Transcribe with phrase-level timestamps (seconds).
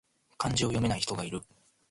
[0.39, 1.43] 漢字を読めない人がいる